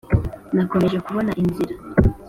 [0.55, 1.73] nakomeje kubona inzira,